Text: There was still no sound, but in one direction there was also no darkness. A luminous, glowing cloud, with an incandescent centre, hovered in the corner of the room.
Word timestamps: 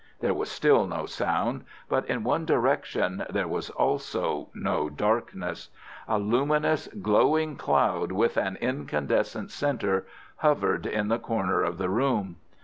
There 0.19 0.33
was 0.33 0.49
still 0.49 0.87
no 0.87 1.05
sound, 1.05 1.63
but 1.87 2.07
in 2.07 2.23
one 2.23 2.43
direction 2.43 3.23
there 3.29 3.47
was 3.47 3.69
also 3.69 4.49
no 4.55 4.89
darkness. 4.89 5.69
A 6.07 6.17
luminous, 6.17 6.87
glowing 6.87 7.55
cloud, 7.55 8.11
with 8.11 8.35
an 8.35 8.57
incandescent 8.59 9.51
centre, 9.51 10.07
hovered 10.37 10.87
in 10.87 11.09
the 11.09 11.19
corner 11.19 11.61
of 11.61 11.77
the 11.77 11.87
room. 11.87 12.37